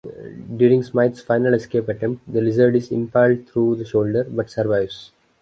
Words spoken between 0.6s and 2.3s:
Smythe's final escape attempt,